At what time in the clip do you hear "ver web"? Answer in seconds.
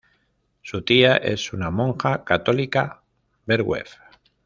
3.45-3.85